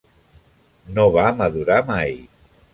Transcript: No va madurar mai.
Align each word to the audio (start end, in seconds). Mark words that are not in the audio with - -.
No 0.95 1.05
va 1.17 1.27
madurar 1.43 1.79
mai. 1.93 2.21